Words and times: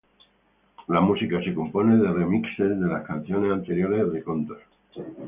La 0.87 0.99
música 1.07 1.41
se 1.47 1.53
compone 1.59 1.99
de 1.99 2.07
remixes 2.17 2.75
de 2.79 2.87
las 2.87 3.05
canciones 3.05 3.51
anteriores 3.51 4.11
de 4.11 4.23
Contra. 4.23 4.57